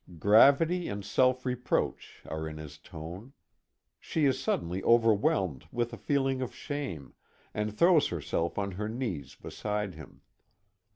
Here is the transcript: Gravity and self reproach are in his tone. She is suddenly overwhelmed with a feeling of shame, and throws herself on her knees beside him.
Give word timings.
Gravity 0.17 0.87
and 0.87 1.05
self 1.05 1.45
reproach 1.45 2.23
are 2.25 2.47
in 2.49 2.57
his 2.57 2.79
tone. 2.79 3.33
She 3.99 4.25
is 4.25 4.41
suddenly 4.41 4.81
overwhelmed 4.81 5.65
with 5.71 5.93
a 5.93 5.95
feeling 5.99 6.41
of 6.41 6.55
shame, 6.55 7.13
and 7.53 7.71
throws 7.77 8.07
herself 8.07 8.57
on 8.57 8.71
her 8.71 8.89
knees 8.89 9.35
beside 9.35 9.93
him. 9.93 10.21